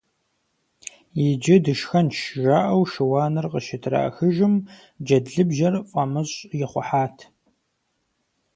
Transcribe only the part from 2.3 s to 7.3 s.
жаӀэу шыуаныр къыщытрахыжым, джэдлыбжьэр фӀамыщӀ ихъухьат.